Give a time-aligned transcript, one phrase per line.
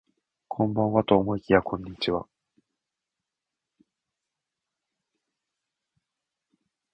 [0.47, 2.27] こんばんはと思いきやこんにちは